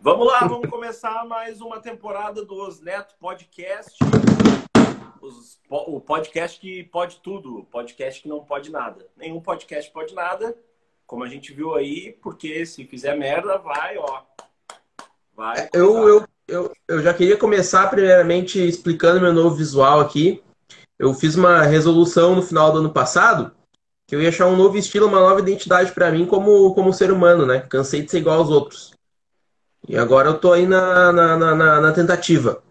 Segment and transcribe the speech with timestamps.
[0.00, 3.98] Vamos lá, vamos começar mais uma temporada dos Neto Podcast.
[5.20, 9.06] Os, o podcast que pode tudo, podcast que não pode nada.
[9.16, 10.56] Nenhum podcast pode nada,
[11.04, 14.22] como a gente viu aí, porque se fizer merda, vai, ó.
[15.36, 15.68] Vai.
[15.74, 20.42] Eu, eu, eu, eu já queria começar, primeiramente, explicando meu novo visual aqui.
[20.96, 23.52] Eu fiz uma resolução no final do ano passado
[24.06, 27.12] que eu ia achar um novo estilo, uma nova identidade para mim como, como ser
[27.12, 27.60] humano, né?
[27.68, 28.97] Cansei de ser igual aos outros.
[29.86, 32.62] E agora eu tô aí na, na, na, na tentativa.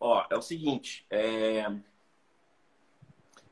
[0.00, 1.70] Ó, é o seguinte, é...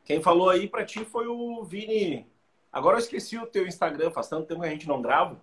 [0.04, 2.26] quem falou aí para ti foi o Vini.
[2.72, 5.40] Agora eu esqueci o teu Instagram, faz tanto tempo que a gente não grava.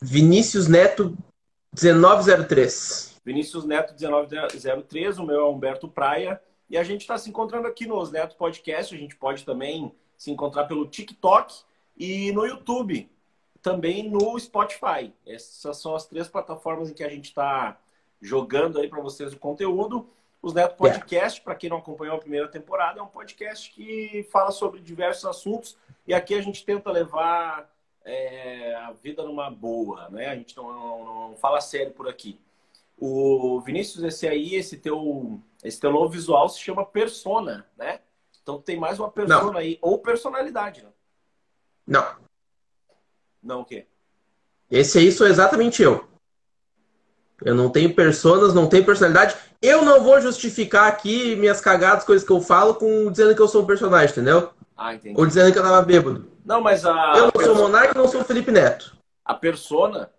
[0.00, 1.16] Vinícius Neto
[1.80, 3.20] 1903.
[3.24, 6.40] Vinícius Neto 1903, o meu é Humberto Praia.
[6.68, 8.94] E a gente está se encontrando aqui nos Neto Podcast.
[8.94, 11.62] A gente pode também se encontrar pelo TikTok
[11.96, 13.10] e no YouTube
[13.62, 15.12] também no Spotify.
[15.26, 17.78] Essas são as três plataformas em que a gente está
[18.20, 20.08] jogando aí para vocês o conteúdo.
[20.42, 21.44] Os Neto Podcast, yeah.
[21.44, 25.76] para quem não acompanhou a primeira temporada, é um podcast que fala sobre diversos assuntos
[26.06, 27.70] e aqui a gente tenta levar
[28.04, 30.28] é, a vida numa boa, né?
[30.28, 32.40] A gente não, não, não, fala sério por aqui.
[32.96, 38.00] O Vinícius, esse aí, esse teu, esse teu novo visual se chama Persona, né?
[38.42, 39.58] Então tem mais uma persona não.
[39.58, 40.88] aí, ou personalidade, né?
[41.86, 42.29] Não.
[43.42, 43.86] Não o quê?
[44.70, 46.08] Esse aí sou exatamente eu.
[47.42, 49.34] Eu não tenho personas, não tenho personalidade.
[49.62, 53.48] Eu não vou justificar aqui minhas cagadas, coisas que eu falo, com dizendo que eu
[53.48, 54.52] sou um personagem, entendeu?
[54.76, 55.18] Ah, entendi.
[55.18, 56.30] Ou dizendo que eu tava bêbado.
[56.44, 57.12] Não, mas a.
[57.16, 57.54] Eu não persona...
[57.54, 58.96] sou Monark, não sou Felipe Neto.
[59.24, 60.10] A persona.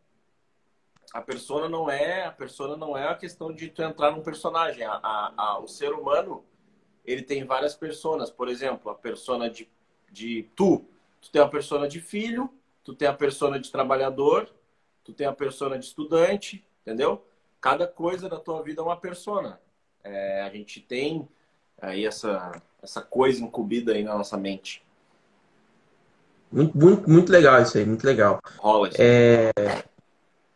[1.14, 2.25] A persona não é.
[2.25, 4.83] A persona não é a questão de tu entrar num personagem.
[4.83, 6.44] A, a, a o ser humano,
[7.05, 8.30] ele tem várias personas.
[8.30, 9.69] Por exemplo, a persona de,
[10.11, 10.86] de tu.
[11.19, 12.49] Tu tem a persona de filho,
[12.83, 14.49] tu tem a persona de trabalhador,
[15.03, 17.25] tu tem a persona de estudante, entendeu?
[17.59, 19.59] Cada coisa da tua vida é uma persona.
[20.03, 21.27] É, a gente tem
[21.79, 24.83] aí essa, essa coisa incumbida aí na nossa mente.
[26.52, 28.39] Muito, muito, muito legal isso aí, muito legal.
[28.58, 28.97] Rola isso.
[28.99, 29.52] É...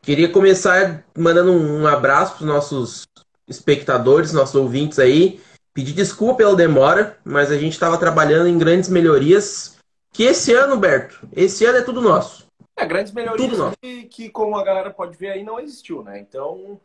[0.02, 3.08] Queria começar mandando um abraço para os nossos
[3.48, 5.40] espectadores, nossos ouvintes aí.
[5.74, 9.75] Pedir desculpa pela demora, mas a gente estava trabalhando em grandes melhorias
[10.16, 12.48] que esse ano, Berto, esse ano é tudo nosso.
[12.78, 16.18] É, grandes melhorias que, que, como a galera pode ver aí, não existiu, né?
[16.18, 16.80] Então,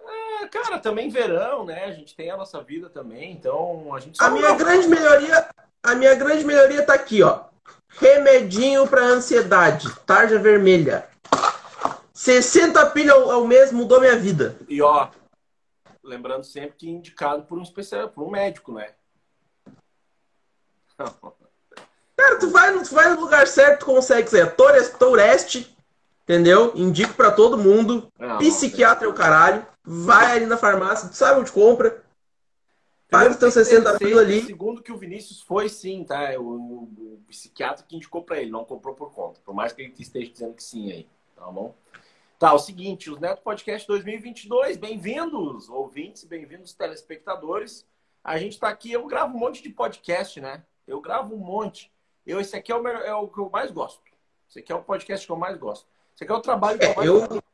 [0.00, 1.84] é, cara, também verão, né?
[1.84, 4.16] A gente tem a nossa vida também, então a gente...
[4.18, 5.46] A minha grande melhoria,
[5.82, 7.44] a minha grande melhoria tá aqui, ó.
[7.86, 11.06] Remedinho para ansiedade, tarja vermelha.
[12.14, 14.56] 60 pilha ao mês mudou minha vida.
[14.70, 15.10] E ó,
[16.02, 18.94] lembrando sempre que indicado por um especial, por um médico, né?
[22.20, 24.54] Cara, tu vai, tu vai no lugar certo, tu consegue ser
[24.98, 25.74] Toureste,
[26.24, 26.70] entendeu?
[26.76, 28.12] Indico para todo mundo.
[28.18, 29.66] Não, psiquiatra é o caralho.
[29.82, 32.04] Vai ali na farmácia, tu sabe onde compra.
[33.08, 34.42] Paga os teus 60 pila ali.
[34.42, 36.38] Segundo que o Vinícius foi sim, tá?
[36.38, 36.82] O, o,
[37.14, 39.40] o psiquiatra que indicou para ele, não comprou por conta.
[39.42, 41.74] Por mais que ele esteja dizendo que sim aí, tá bom?
[42.38, 47.86] Tá, o seguinte, os Neto Podcast 2022, bem-vindos, ouvintes, bem-vindos telespectadores.
[48.22, 50.62] A gente tá aqui, eu gravo um monte de podcast, né?
[50.86, 51.90] Eu gravo um monte.
[52.26, 54.00] Eu, esse aqui é o, melhor, é o que eu mais gosto.
[54.48, 55.86] Esse aqui é o podcast que eu mais gosto.
[56.14, 57.44] Esse aqui é o trabalho que é, eu mais eu, gosto.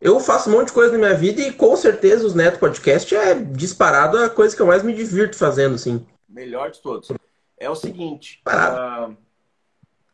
[0.00, 3.14] Eu faço um monte de coisa na minha vida e com certeza os Neto Podcast
[3.16, 6.06] é disparado a coisa que eu mais me divirto fazendo, sim.
[6.28, 7.10] Melhor de todos.
[7.58, 9.16] É o seguinte, uh,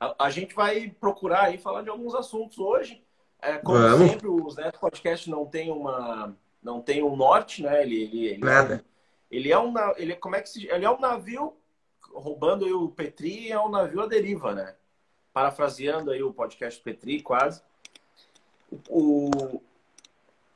[0.01, 3.05] a, a, gente vai procurar aí falar de alguns assuntos hoje.
[3.43, 4.11] É, como Vamos.
[4.11, 7.83] sempre, os Neto Podcast não tem uma não tem um norte, né?
[7.83, 8.83] Ele, ele, ele Nada.
[9.31, 11.55] É, ele é um ele como é que se, ele é um navio
[12.15, 14.75] roubando aí o Petri é um navio à deriva, né?
[15.33, 17.61] Parafraseando aí o podcast Petri, quase.
[18.89, 19.61] O,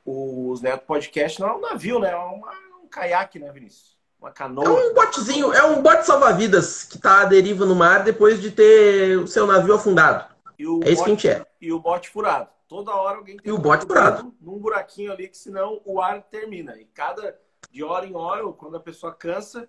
[0.05, 2.11] o, os Neto Podcast não é um navio, né?
[2.11, 3.97] É uma, um caiaque, né, Vinícius?
[4.19, 4.65] Uma canoa.
[4.65, 8.51] É um botezinho, é um bote salva-vidas que tá à deriva no mar depois de
[8.51, 10.33] ter o seu navio afundado.
[10.57, 11.45] é bote, isso que a gente é.
[11.61, 12.49] E o bote furado.
[12.67, 14.33] Toda hora alguém tem e o bote furado.
[14.39, 16.77] num buraquinho ali que senão o ar termina.
[16.77, 17.37] E cada
[17.71, 19.67] de hora em hora, quando a pessoa cansa,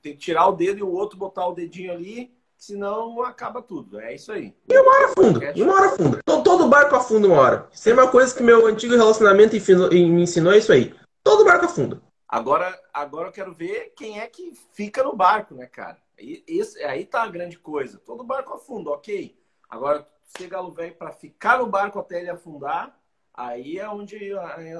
[0.00, 4.00] tem que tirar o dedo e o outro botar o dedinho ali, senão acaba tudo.
[4.00, 4.54] É isso aí.
[4.68, 5.52] E uma hora afunda.
[5.54, 6.20] E uma hora afunda.
[6.24, 7.68] Todo, todo barco afunda uma hora.
[7.72, 10.94] Isso é uma coisa que meu antigo relacionamento me ensinou é isso aí.
[11.22, 12.00] Todo barco afunda.
[12.28, 15.98] Agora, agora eu quero ver quem é que fica no barco, né, cara?
[16.16, 17.98] Esse, aí tá a grande coisa.
[17.98, 19.36] Todo barco afunda, ok.
[19.68, 22.96] Agora, ser galo velho para ficar no barco até ele afundar,
[23.34, 24.32] aí é onde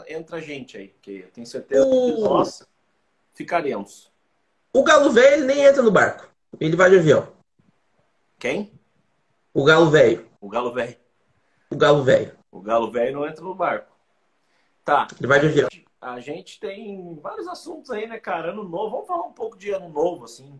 [0.08, 0.94] entra a gente aí.
[1.02, 2.66] Que eu tenho certeza que nós
[3.34, 4.11] ficaremos.
[4.74, 6.26] O Galo Velho ele nem entra no barco.
[6.58, 7.28] Ele vai de avião.
[8.38, 8.72] Quem?
[9.52, 10.26] O Galo Velho.
[10.40, 10.96] O Galo Velho.
[11.70, 12.38] O Galo Velho.
[12.50, 13.94] O Galo Velho não entra no barco.
[14.82, 15.08] Tá.
[15.18, 15.68] Ele vai de avião.
[16.00, 18.50] A gente tem vários assuntos aí, né, cara?
[18.50, 18.90] Ano novo.
[18.90, 20.58] Vamos falar um pouco de ano novo, assim.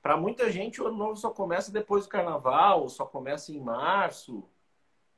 [0.00, 4.42] Para muita gente, o ano novo só começa depois do carnaval, só começa em março.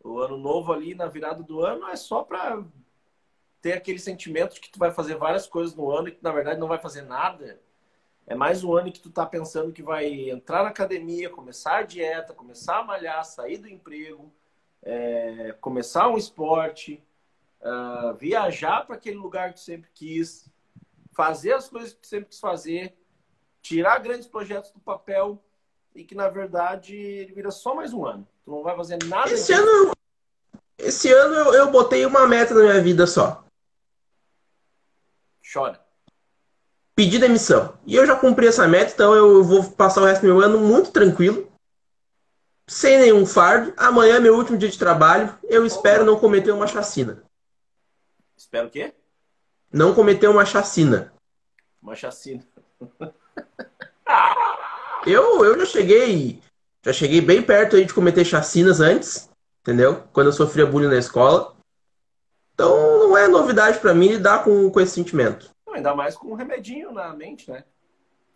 [0.03, 2.63] O ano novo ali na virada do ano é só para
[3.63, 6.33] ter aquele sentimento de que tu vai fazer várias coisas no ano e que na
[6.33, 7.59] verdade não vai fazer nada.
[8.27, 11.83] É mais um ano que tu tá pensando que vai entrar na academia, começar a
[11.83, 14.33] dieta, começar a malhar, sair do emprego,
[14.83, 17.03] é, começar um esporte,
[17.61, 20.49] uh, viajar para aquele lugar que tu sempre quis,
[21.13, 22.97] fazer as coisas que tu sempre quis fazer,
[23.61, 25.43] tirar grandes projetos do papel
[25.95, 28.27] e que na verdade ele vira só mais um ano.
[28.43, 29.31] Tu não vai fazer nada.
[29.31, 29.93] Esse ano,
[30.79, 33.45] esse ano eu, eu botei uma meta na minha vida só.
[35.53, 35.84] Chora.
[36.95, 37.77] Pedir demissão.
[37.85, 40.59] E eu já cumpri essa meta, então eu vou passar o resto do meu ano
[40.59, 41.51] muito tranquilo.
[42.69, 43.75] Sem nenhum fardo.
[43.77, 45.37] Amanhã é meu último dia de trabalho.
[45.43, 47.23] Eu espero não cometer uma chacina.
[48.37, 48.95] Espero o quê?
[49.73, 51.13] Não cometer uma chacina.
[51.83, 52.43] Uma chacina.
[55.05, 56.41] eu, eu já cheguei.
[56.83, 59.29] Já cheguei bem perto aí de cometer chacinas antes.
[59.63, 60.05] Entendeu?
[60.13, 61.55] Quando eu sofria bullying na escola.
[62.55, 65.54] Então não é novidade para mim lidar com, com esse sentimento.
[65.75, 67.65] Ainda mais com um remedinho na mente, né?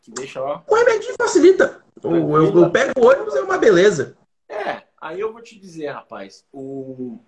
[0.02, 0.62] Que deixa lá.
[0.67, 1.85] O remedinho facilita.
[2.02, 4.17] Eu, eu, eu pego o ônibus, é uma beleza.
[4.49, 7.19] É, aí eu vou te dizer, rapaz, o,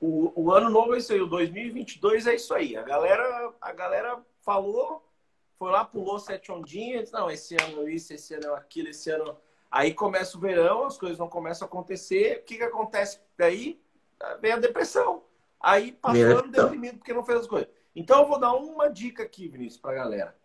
[0.00, 2.76] o, o ano novo é isso aí, o 2022 é isso aí.
[2.76, 5.02] A galera, a galera falou,
[5.58, 9.36] foi lá, pulou sete ondinhas, não, esse ano isso, esse ano aquilo, esse ano.
[9.70, 12.38] Aí começa o verão, as coisas não começam a acontecer.
[12.38, 13.80] O que, que acontece daí?
[14.40, 15.22] Vem a depressão.
[15.60, 17.68] Aí passou ano deprimido porque não fez as coisas.
[17.94, 20.36] Então eu vou dar uma dica aqui, Vinícius, pra galera.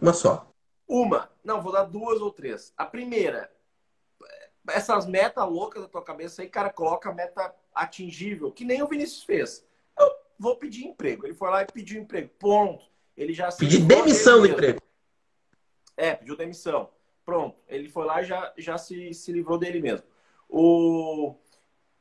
[0.00, 0.50] Uma só.
[0.88, 1.30] Uma.
[1.44, 2.72] Não, vou dar duas ou três.
[2.76, 3.52] A primeira,
[4.68, 9.22] essas metas loucas da tua cabeça aí, cara, coloca meta atingível, que nem o Vinícius
[9.22, 9.66] fez.
[9.98, 11.26] Eu vou pedir emprego.
[11.26, 12.30] Ele foi lá e pediu emprego.
[12.38, 12.84] Ponto.
[13.16, 14.80] Ele já Pedir demissão do emprego.
[15.96, 16.88] É, pediu demissão.
[17.24, 17.58] Pronto.
[17.68, 20.06] Ele foi lá e já, já se, se livrou dele mesmo.
[20.48, 21.34] O...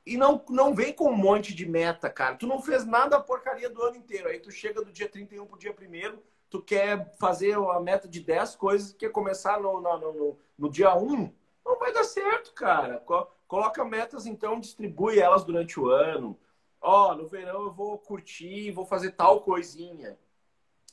[0.05, 2.35] E não, não vem com um monte de meta, cara.
[2.35, 4.29] Tu não fez nada a porcaria do ano inteiro.
[4.29, 6.19] Aí tu chega do dia 31 pro dia 1
[6.51, 10.93] tu quer fazer a meta de 10 coisas, quer começar no, no, no, no dia
[10.93, 11.33] 1.
[11.65, 13.01] Não vai dar certo, cara.
[13.47, 16.37] Coloca metas, então, distribui elas durante o ano.
[16.81, 20.17] Ó, oh, no verão eu vou curtir, vou fazer tal coisinha.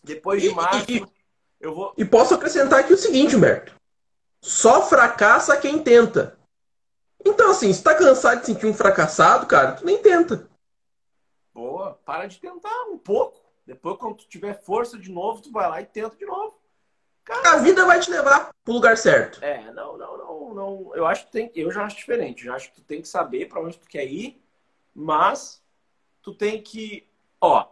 [0.04, 1.04] Depois de março, e,
[1.60, 1.92] eu vou.
[1.96, 3.74] E posso acrescentar aqui o seguinte, Humberto.
[4.40, 6.37] Só fracassa quem tenta.
[7.24, 10.48] Então, assim, se tá cansado de sentir um fracassado, cara, tu nem tenta.
[11.52, 13.40] Boa, para de tentar um pouco.
[13.66, 16.58] Depois, quando tu tiver força de novo, tu vai lá e tenta de novo.
[17.24, 19.44] Cara, a vida vai te levar pro lugar certo.
[19.44, 20.96] É, não, não, não, não.
[20.96, 22.46] Eu acho que tem, eu já acho diferente.
[22.46, 24.42] Eu já acho que tu tem que saber para onde tu quer ir,
[24.94, 25.62] mas
[26.22, 27.06] tu tem que,
[27.38, 27.66] ó,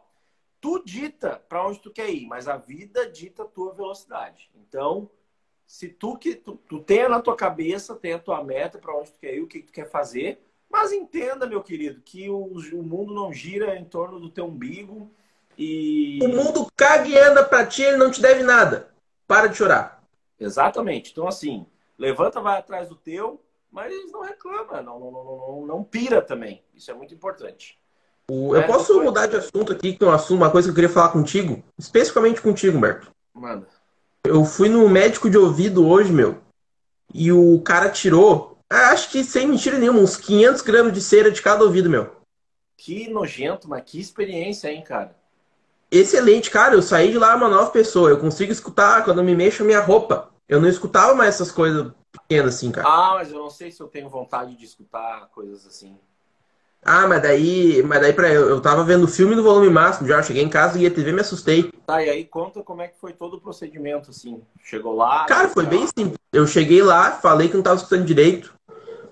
[0.60, 4.50] tu dita para onde tu quer ir, mas a vida dita a tua velocidade.
[4.54, 5.10] Então,
[5.66, 9.10] se tu que tu, tu tenha na tua cabeça, tem a tua meta para onde
[9.10, 10.40] tu quer ir, o que tu quer fazer,
[10.70, 15.10] mas entenda, meu querido, que o, o mundo não gira em torno do teu umbigo
[15.58, 18.90] e o mundo caga e anda para ti, ele não te deve nada.
[19.26, 20.04] Para de chorar.
[20.38, 21.10] Exatamente.
[21.10, 21.66] Então, assim,
[21.98, 23.40] levanta, vai atrás do teu,
[23.70, 26.62] mas não reclama, não, não, não, não, não pira também.
[26.74, 27.78] Isso é muito importante.
[28.30, 29.04] O, eu é, posso depois...
[29.04, 31.62] mudar de assunto aqui, que é um assunto, uma coisa que eu queria falar contigo,
[31.78, 33.10] especificamente contigo, Humberto.
[33.32, 33.66] Manda.
[34.26, 36.38] Eu fui no médico de ouvido hoje, meu,
[37.12, 41.40] e o cara tirou, acho que sem mentira nenhuma, uns 500 gramas de cera de
[41.42, 42.14] cada ouvido, meu.
[42.76, 45.14] Que nojento, mas que experiência, hein, cara?
[45.90, 46.74] excelente, cara.
[46.74, 48.10] Eu saí de lá uma nova pessoa.
[48.10, 50.30] Eu consigo escutar quando eu me mexo a minha roupa.
[50.48, 52.88] Eu não escutava mais essas coisas pequenas assim, cara.
[52.88, 55.98] Ah, mas eu não sei se eu tenho vontade de escutar coisas assim.
[56.88, 60.22] Ah, mas daí, mas daí pra, eu, eu tava vendo filme no volume máximo já.
[60.22, 61.68] Cheguei em casa e a TV me assustei.
[61.84, 64.40] Tá, e aí conta como é que foi todo o procedimento, assim.
[64.62, 65.24] Chegou lá.
[65.26, 66.16] Cara, foi bem simples.
[66.32, 68.54] Eu cheguei lá, falei que não tava escutando direito.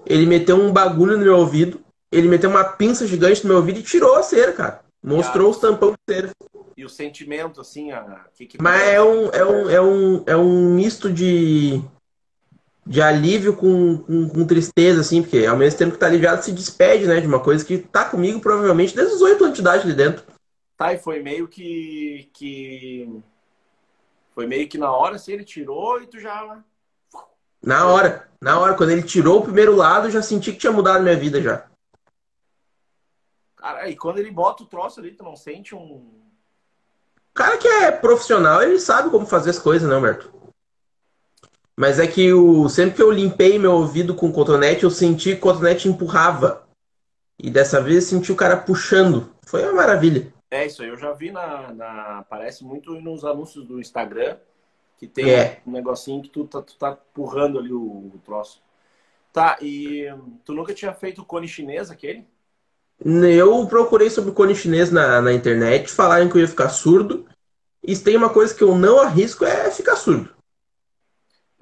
[0.07, 1.81] Ele meteu um bagulho no meu ouvido.
[2.13, 4.81] Ele meteu uma pinça gigante no meu ouvido e tirou a cera, cara.
[5.03, 6.31] Mostrou os tampão de cera.
[6.77, 8.25] E o sentimento, assim, a...
[8.35, 11.83] Que que Mas é um, é, um, é, um, é um misto de,
[12.87, 16.53] de alívio com, com, com, tristeza, assim, porque ao mesmo tempo que tá aliviado, se
[16.53, 17.21] despede, né?
[17.21, 20.25] De uma coisa que tá comigo provavelmente desde os oito anos de idade ali dentro.
[20.77, 22.29] Tá, e foi meio que.
[22.33, 23.23] que...
[24.35, 26.59] Foi meio que na hora, assim, ele tirou e tu já.
[27.63, 30.73] Na hora, na hora, quando ele tirou o primeiro lado, eu já senti que tinha
[30.73, 31.67] mudado minha vida já.
[33.57, 36.25] Cara, e quando ele bota o troço ali, tu não sente um,
[37.35, 40.33] cara que é profissional, ele sabe como fazer as coisas, né, Humberto?
[41.77, 45.39] Mas é que o, sempre que eu limpei meu ouvido com cotonete, eu senti que
[45.39, 46.67] o cotonete empurrava.
[47.39, 49.31] E dessa vez eu senti o cara puxando.
[49.45, 50.33] Foi uma maravilha.
[50.51, 52.19] É isso aí, eu já vi na, na.
[52.19, 54.37] Aparece muito nos anúncios do Instagram
[54.97, 55.61] que tem é.
[55.67, 57.81] um negocinho que tu tá, tu tá empurrando ali o,
[58.15, 58.63] o troço.
[59.33, 60.07] Tá, e
[60.45, 62.25] tu nunca tinha feito o cone chinês aquele?
[63.05, 67.27] Eu procurei sobre cone chinês na, na internet, falaram que eu ia ficar surdo.
[67.83, 70.34] E tem uma coisa que eu não arrisco é ficar surdo.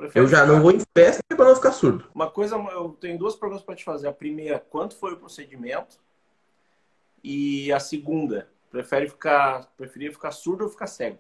[0.03, 0.53] Prefiro eu já ficar...
[0.53, 2.05] não vou em festa para não ficar surdo.
[2.13, 4.09] Uma coisa, eu tenho duas perguntas para te fazer.
[4.09, 5.97] A primeira, quanto foi o procedimento?
[7.23, 11.19] E a segunda, prefere ficar, preferia ficar surdo ou ficar cego?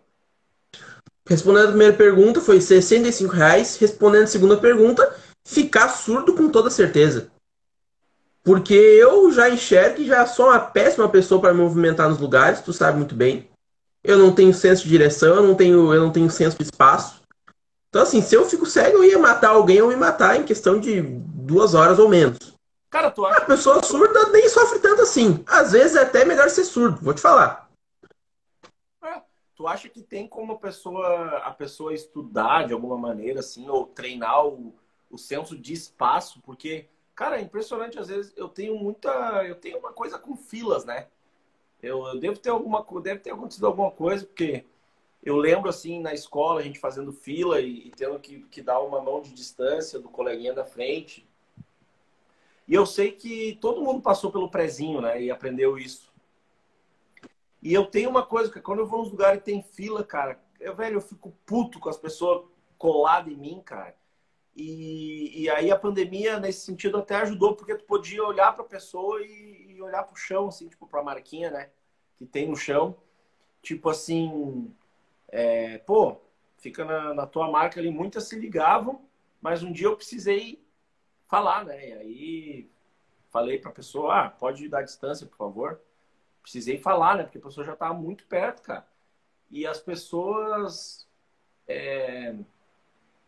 [1.24, 3.76] Respondendo a primeira pergunta, foi 65 reais.
[3.76, 7.30] Respondendo a segunda pergunta, ficar surdo com toda certeza.
[8.42, 12.60] Porque eu já enxergo que já sou uma péssima pessoa para me movimentar nos lugares,
[12.60, 13.48] tu sabe muito bem.
[14.02, 17.21] Eu não tenho senso de direção, eu não tenho, eu não tenho senso de espaço.
[17.92, 20.80] Então, assim, se eu fico cego, eu ia matar alguém ou me matar em questão
[20.80, 22.38] de duas horas ou menos.
[22.88, 23.40] Cara, tu acha...
[23.40, 25.44] A pessoa surda nem sofre tanto assim.
[25.46, 27.70] Às vezes é até melhor ser surdo, vou te falar.
[29.54, 33.84] Tu acha que tem como a pessoa, a pessoa estudar de alguma maneira, assim, ou
[33.84, 34.74] treinar o,
[35.10, 36.40] o senso de espaço?
[36.40, 39.10] Porque, cara, é impressionante, às vezes eu tenho muita.
[39.46, 41.08] Eu tenho uma coisa com filas, né?
[41.82, 44.64] Eu, eu devo ter alguma deve ter acontecido alguma coisa, porque
[45.22, 48.80] eu lembro assim na escola, a gente fazendo fila e, e tendo que, que dar
[48.80, 51.28] uma mão de distância do coleguinha da frente.
[52.66, 55.22] E eu sei que todo mundo passou pelo prezinho, né?
[55.22, 56.12] E aprendeu isso.
[57.62, 60.40] E eu tenho uma coisa, que quando eu vou nos lugares e tem fila, cara,
[60.58, 62.44] eu, velho, eu fico puto com as pessoas
[62.76, 63.94] coladas em mim, cara.
[64.56, 68.68] E, e aí a pandemia, nesse sentido, até ajudou, porque tu podia olhar para a
[68.68, 71.70] pessoa e, e olhar para o chão, assim, tipo, para a marquinha, né?
[72.16, 72.96] Que tem no chão.
[73.62, 74.74] Tipo assim,
[75.32, 76.20] é, pô,
[76.58, 79.04] fica na, na tua marca ali, muitas se ligavam,
[79.40, 80.64] mas um dia eu precisei
[81.26, 81.88] falar, né?
[81.88, 82.70] E aí
[83.30, 85.80] falei para a pessoa, ah, pode dar distância, por favor
[86.42, 87.22] precisei falar, né?
[87.22, 88.86] Porque a pessoa já estava muito perto, cara.
[89.50, 91.08] E as pessoas.
[91.66, 92.34] É...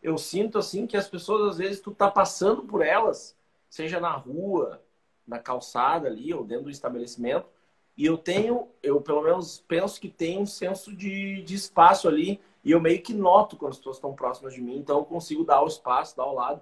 [0.03, 3.35] Eu sinto assim que as pessoas, às vezes, tu tá passando por elas,
[3.67, 4.83] seja na rua,
[5.25, 7.49] na calçada ali, ou dentro do estabelecimento,
[7.97, 12.41] e eu tenho, eu pelo menos penso que tem um senso de, de espaço ali,
[12.63, 15.43] e eu meio que noto quando as pessoas estão próximas de mim, então eu consigo
[15.43, 16.61] dar o espaço, dar o lado.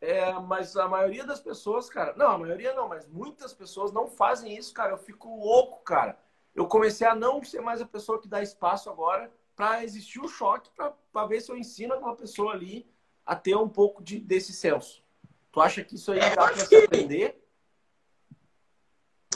[0.00, 2.12] É, mas a maioria das pessoas, cara.
[2.16, 4.90] Não, a maioria não, mas muitas pessoas não fazem isso, cara.
[4.90, 6.18] Eu fico louco, cara.
[6.52, 10.26] Eu comecei a não ser mais a pessoa que dá espaço agora para existir o
[10.26, 10.70] choque,
[11.12, 12.84] para ver se eu ensino aquela pessoa ali
[13.24, 15.04] a ter um pouco de, desse senso.
[15.52, 17.41] Tu acha que isso aí dá para se aprender?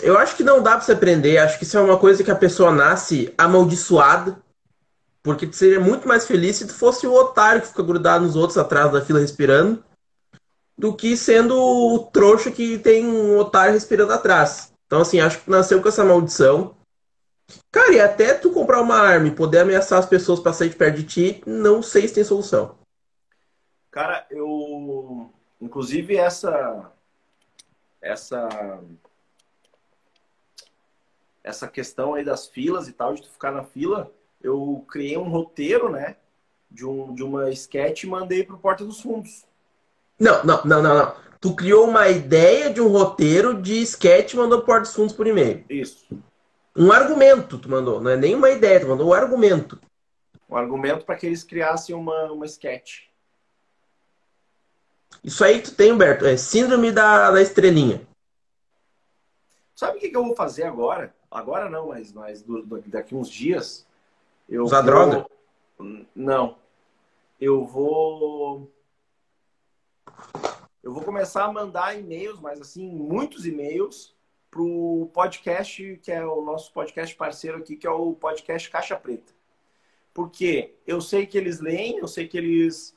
[0.02, 1.38] Eu acho que não dá para se aprender.
[1.38, 4.38] Acho que isso é uma coisa que a pessoa nasce amaldiçoada.
[5.22, 8.36] Porque tu seria muito mais feliz se tu fosse o otário que fica grudado nos
[8.36, 9.82] outros atrás da fila respirando
[10.78, 14.72] do que sendo o trouxa que tem um otário respirando atrás.
[14.86, 16.76] Então, assim, acho que nasceu com essa maldição.
[17.70, 20.76] Cara, e até tu comprar uma arma e poder ameaçar as pessoas para sair de
[20.76, 22.76] perto de ti, não sei se tem solução.
[23.90, 25.30] Cara, eu.
[25.60, 26.92] Inclusive, essa.
[28.00, 28.80] Essa.
[31.46, 34.12] Essa questão aí das filas e tal, de tu ficar na fila,
[34.42, 36.16] eu criei um roteiro, né?
[36.68, 39.46] De, um, de uma sketch e mandei pro Porta dos Fundos.
[40.18, 41.14] Não, não, não, não, não.
[41.40, 45.24] Tu criou uma ideia de um roteiro de sketch e mandou por dos fundos por
[45.24, 45.64] e-mail.
[45.70, 46.08] Isso.
[46.74, 49.80] Um argumento tu mandou, não é nem uma ideia, tu mandou um argumento.
[50.50, 53.02] Um argumento para que eles criassem uma, uma sketch.
[55.22, 58.06] Isso aí tu tem, Humberto, é síndrome da, da estrelinha.
[59.76, 61.14] Sabe o que, que eu vou fazer agora?
[61.30, 63.86] Agora não, mas, mas do, do, daqui uns dias.
[64.48, 64.86] Eu Usar vou...
[64.86, 65.26] droga?
[66.14, 66.58] Não.
[67.40, 68.70] Eu vou
[70.82, 74.14] eu vou começar a mandar e-mails, mas assim, muitos e-mails
[74.48, 78.96] para o podcast, que é o nosso podcast parceiro aqui, que é o podcast Caixa
[78.96, 79.32] Preta.
[80.14, 82.96] Porque eu sei que eles leem, eu sei que eles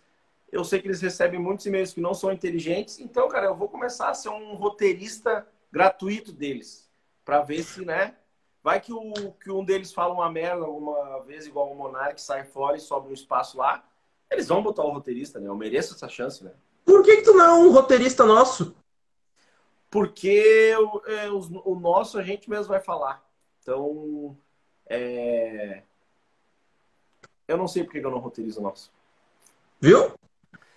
[0.51, 3.69] eu sei que eles recebem muitos e-mails que não são inteligentes, então, cara, eu vou
[3.69, 6.88] começar a ser um roteirista gratuito deles,
[7.29, 8.15] para ver se, né,
[8.63, 12.43] vai que, o, que um deles fala uma merda alguma vez, igual o Monark, sai
[12.43, 13.83] fora e sobe um espaço lá,
[14.31, 15.47] eles vão botar o roteirista, né?
[15.47, 16.51] Eu mereço essa chance, né?
[16.83, 18.75] Por que, que tu não é um roteirista nosso?
[19.91, 23.23] Porque o, é, o, o nosso a gente mesmo vai falar.
[23.61, 24.35] Então,
[24.87, 25.83] é...
[27.47, 28.91] eu não sei por que eu não roteirizo o nosso.
[29.79, 30.13] Viu?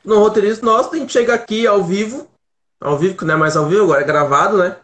[0.05, 2.29] No roteirizo nosso, a gente chega aqui ao vivo.
[2.79, 4.82] Ao vivo, que não é mais ao vivo, agora é gravado, né?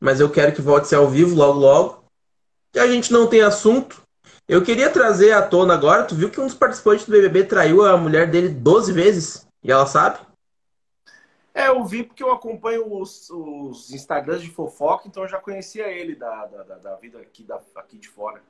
[0.00, 2.04] Mas eu quero que volte a ser ao vivo logo, logo.
[2.74, 4.02] E a gente não tem assunto.
[4.48, 7.84] Eu queria trazer à tona agora, tu viu que um dos participantes do BBB traiu
[7.84, 9.46] a mulher dele 12 vezes?
[9.62, 10.18] E ela sabe?
[11.54, 15.88] É, eu vi porque eu acompanho os, os Instagrams de fofoca, então eu já conhecia
[15.88, 18.42] ele da, da, da vida aqui, da, aqui de fora.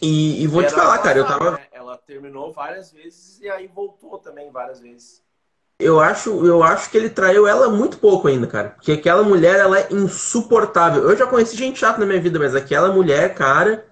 [0.00, 1.52] E, e vou te falar, cara, eu tava.
[1.52, 1.66] Né?
[1.72, 5.22] Ela terminou várias vezes e aí voltou também várias vezes.
[5.80, 8.70] Eu acho, eu acho que ele traiu ela muito pouco ainda, cara.
[8.70, 11.02] Porque aquela mulher, ela é insuportável.
[11.08, 13.86] Eu já conheci gente chata na minha vida, mas aquela mulher, cara.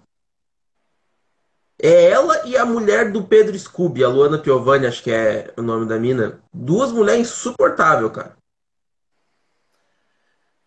[1.80, 5.62] É ela e a mulher do Pedro Scooby, a Luana Piovani, acho que é o
[5.62, 6.42] nome da mina.
[6.52, 8.36] Duas mulheres insuportáveis, cara.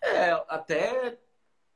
[0.01, 1.17] É, até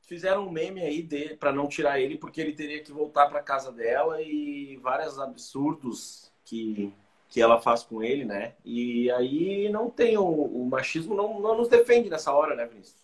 [0.06, 3.42] fizeram um meme aí de para não tirar ele, porque ele teria que voltar para
[3.42, 6.94] casa dela e vários absurdos que,
[7.36, 8.54] que ela faz com ele, né?
[8.64, 12.96] E aí não tem o, o machismo não, não nos defende nessa hora, né, Vinícius?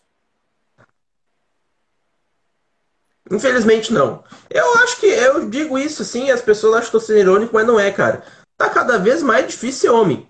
[3.30, 4.24] Infelizmente não.
[4.48, 7.66] Eu acho que eu digo isso assim, as pessoas acham que estou sendo irônico, mas
[7.66, 8.24] não é, cara.
[8.56, 10.26] Tá cada vez mais difícil ser homem.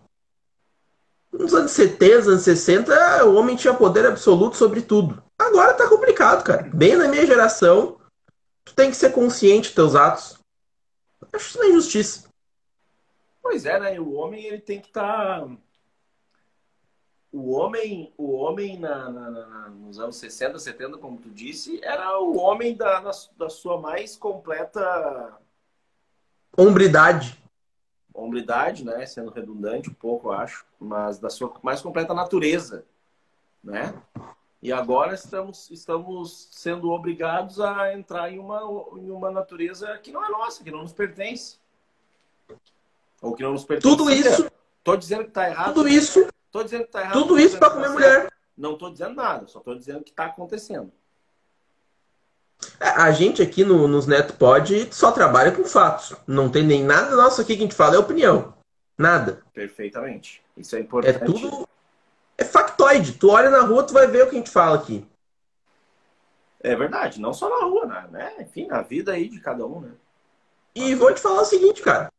[1.33, 5.23] Nos anos 70, anos 60, o homem tinha poder absoluto sobre tudo.
[5.39, 6.69] Agora tá complicado, cara.
[6.75, 8.01] Bem na minha geração,
[8.65, 10.41] tu tem que ser consciente dos teus atos.
[11.33, 12.32] Acho isso uma injustiça.
[13.43, 14.01] Pois é, né?
[14.01, 15.49] O homem ele tem que estar tá
[17.33, 22.21] o homem, o homem na, na, na, nos anos 60, 70, como tu disse, era
[22.21, 23.01] o homem da,
[23.39, 25.39] da sua mais completa
[26.57, 27.43] hombridade.
[28.15, 29.07] Hombridade, né?
[29.07, 32.85] Sendo redundante um pouco, eu acho, mas da sua mais completa natureza,
[33.65, 33.95] né?
[34.61, 38.61] E agora estamos, estamos sendo obrigados a entrar em uma,
[38.99, 41.59] em uma natureza que não é nossa, que não nos pertence.
[43.23, 43.97] Ou que não nos pertence.
[43.97, 44.51] Tudo isso.
[44.85, 45.75] Tô dizendo que tá errado.
[45.75, 47.15] Tudo isso Tô dizendo que tá errado.
[47.15, 48.29] Tudo isso para comer tá mulher.
[48.57, 50.93] Não tô dizendo nada, só tô dizendo que tá acontecendo.
[52.79, 56.15] É, a gente aqui no, nos Neto Pod só trabalha com fatos.
[56.27, 58.55] Não tem nem nada nosso aqui que a gente fala, é opinião.
[58.99, 59.43] Nada.
[59.55, 60.43] Perfeitamente.
[60.55, 61.17] Isso é importante.
[61.17, 61.67] É tudo.
[62.37, 63.15] É factoide.
[63.15, 65.05] Tu olha na rua, tu vai ver o que a gente fala aqui.
[66.61, 68.35] É verdade, não só na rua, né?
[68.41, 69.91] Enfim, na vida aí de cada um, né?
[70.75, 72.12] E vou te falar o seguinte, cara.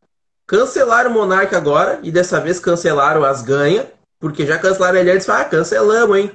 [0.46, 3.88] Cancelaram o Monarca agora, e dessa vez cancelaram as ganhas.
[4.20, 6.32] Porque já cancelaram ele antes, ah, cancelamos, hein?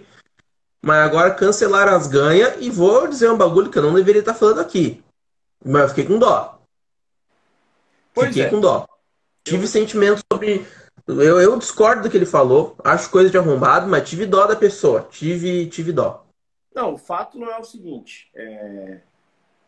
[0.82, 4.34] Mas agora cancelaram as ganhas e vou dizer um bagulho que eu não deveria estar
[4.34, 5.02] falando aqui.
[5.64, 6.60] Mas eu fiquei com dó.
[8.14, 8.50] Pois fiquei é.
[8.50, 8.86] com dó.
[9.42, 9.68] Tive eu...
[9.68, 10.66] sentimento sobre.
[11.06, 14.54] Eu, eu discordo do que ele falou, acho coisa de arrombado, mas tive dó da
[14.54, 15.08] pessoa.
[15.10, 16.26] Tive, tive dó.
[16.74, 18.30] Não, o fato não é o seguinte.
[18.34, 18.98] É...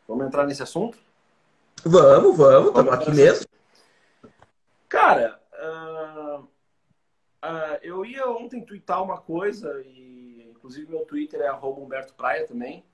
[0.07, 0.98] Vamos entrar nesse assunto?
[1.83, 3.46] Vamos, vamos, estamos aqui mesmo.
[4.90, 6.46] Cara, uh
[7.42, 12.85] Uh, eu ia ontem twittar uma coisa, e inclusive meu Twitter é Humberto Praia também.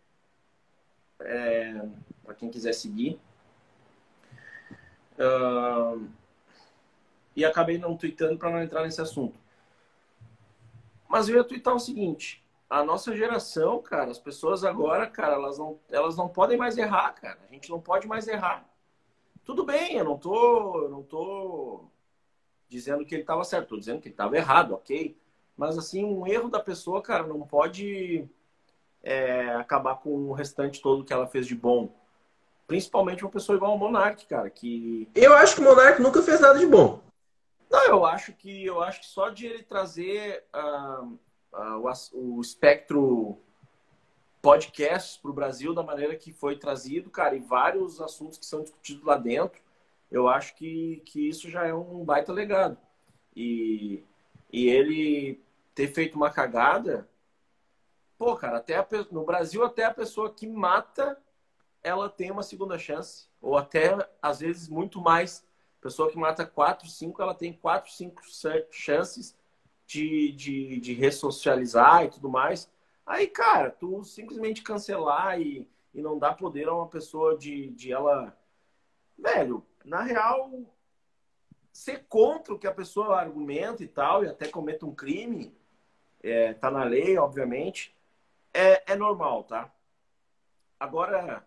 [1.21, 1.83] É,
[2.23, 3.19] para quem quiser seguir.
[5.19, 6.09] Uh,
[7.35, 9.39] e acabei não tweetando para não entrar nesse assunto.
[11.09, 15.59] Mas eu ia twittar o seguinte: a nossa geração, cara, as pessoas agora, cara, elas
[15.59, 17.39] não, elas não podem mais errar, cara.
[17.49, 18.65] A gente não pode mais errar.
[19.47, 21.85] Tudo bem, eu não tô, eu não tô
[22.69, 25.17] dizendo que ele estava certo, estou dizendo que ele estava errado, ok?
[25.57, 28.29] Mas assim, um erro da pessoa, cara, não pode
[29.05, 31.95] é, acabar com o restante todo que ela fez de bom.
[32.67, 35.09] Principalmente uma pessoa igual ao Monark, cara, que.
[35.15, 37.01] Eu acho que o Monark nunca fez nada de bom.
[37.71, 41.05] Não, eu acho que eu acho que só de ele trazer uh,
[41.53, 43.41] uh, o, o espectro
[44.47, 48.63] podcasts para o Brasil da maneira que foi trazido, cara, e vários assuntos que são
[48.63, 49.61] discutidos lá dentro,
[50.09, 52.79] eu acho que, que isso já é um baita legado.
[53.35, 54.05] E,
[54.53, 55.43] e ele
[55.75, 57.09] ter feito uma cagada,
[58.17, 61.21] pô, cara, até a, no Brasil até a pessoa que mata,
[61.83, 63.27] ela tem uma segunda chance.
[63.43, 65.45] Ou até, às vezes, muito mais.
[65.81, 68.23] Pessoa que mata quatro, cinco, ela tem quatro, cinco
[68.71, 69.37] chances
[69.85, 72.71] de, de, de ressocializar e tudo mais.
[73.07, 77.93] Aí, cara, tu simplesmente cancelar e, e não dar poder a uma pessoa de, de
[77.93, 78.37] ela.
[79.17, 80.51] Velho, na real,
[81.73, 85.57] ser contra o que a pessoa argumenta e tal, e até cometa um crime,
[86.23, 87.95] é, tá na lei, obviamente,
[88.53, 89.73] é, é normal, tá?
[90.81, 91.47] Agora,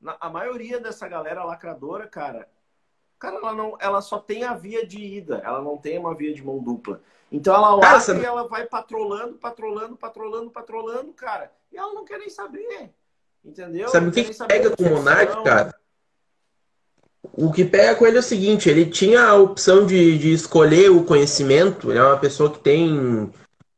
[0.00, 2.50] na, a maioria dessa galera lacradora, cara,
[3.18, 6.34] cara, ela, não, ela só tem a via de ida, ela não tem uma via
[6.34, 7.00] de mão dupla.
[7.30, 11.50] Então ela lacra e ela vai patrolando, patrolando, patrolando, patrolando, cara.
[11.72, 12.90] E ela não quer nem saber.
[13.44, 13.88] Entendeu?
[13.88, 15.74] Sabe o que, que pega com o Monark, cara?
[17.32, 20.90] O que pega com ele é o seguinte, ele tinha a opção de, de escolher
[20.90, 23.30] o conhecimento, ele é uma pessoa que tem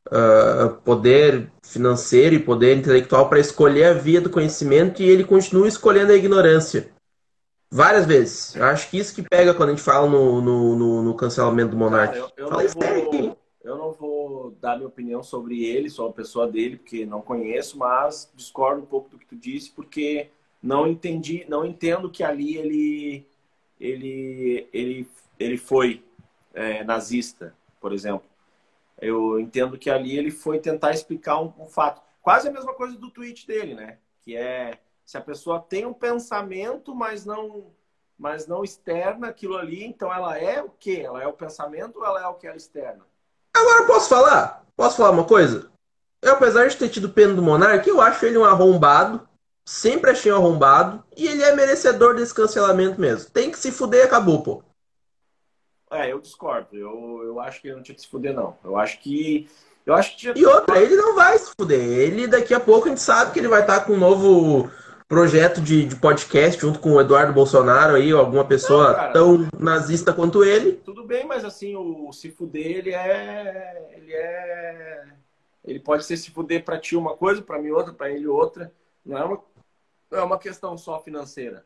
[0.07, 5.67] uh, poder financeiro e poder intelectual para escolher a via do conhecimento e ele continua
[5.67, 6.89] escolhendo a ignorância.
[7.71, 8.55] Várias vezes.
[8.55, 11.71] Eu acho que isso que pega quando a gente fala no, no, no, no cancelamento
[11.71, 12.17] do monarca.
[12.17, 16.47] eu, eu, não vou, eu, não vou, dar minha opinião sobre ele, sobre a pessoa
[16.47, 20.29] dele, porque não conheço, mas discordo um pouco do que tu disse, porque
[20.61, 23.27] não entendi, não entendo que ali ele
[23.79, 25.07] ele ele
[25.39, 26.03] ele foi
[26.53, 28.27] é, nazista, por exemplo.
[28.99, 32.01] Eu entendo que ali ele foi tentar explicar um, um fato.
[32.21, 33.97] Quase a mesma coisa do tweet dele, né?
[34.21, 37.71] Que é se a pessoa tem um pensamento, mas não
[38.15, 41.01] mas não externa aquilo ali, então ela é o quê?
[41.03, 43.03] Ela é o pensamento ou ela é o que ela externa?
[43.51, 44.63] Agora posso falar?
[44.75, 45.71] Posso falar uma coisa?
[46.21, 49.27] Eu, apesar de ter tido pena do Monark, eu acho ele um arrombado.
[49.65, 51.03] Sempre achei um arrombado.
[51.17, 53.31] E ele é merecedor desse cancelamento mesmo.
[53.31, 54.63] Tem que se fuder e acabou, pô.
[55.89, 56.77] É, eu discordo.
[56.77, 58.55] Eu, eu acho que ele não tinha que se fuder, não.
[58.63, 59.49] Eu acho que.
[59.87, 60.33] Eu acho que tinha...
[60.35, 61.79] E outra, ele não vai se fuder.
[61.79, 64.69] Ele daqui a pouco a gente sabe que ele vai estar com um novo
[65.09, 70.13] projeto de, de podcast junto com o Eduardo Bolsonaro aí, alguma pessoa não, tão nazista
[70.13, 70.73] quanto ele.
[70.73, 73.91] Tudo bem, mas assim, o se fuder, ele é.
[73.97, 75.05] Ele é.
[75.65, 78.71] Ele pode ser se fuder pra ti uma coisa, pra mim outra, pra ele outra.
[79.03, 79.43] Não é uma,
[80.11, 81.65] não é uma questão só financeira.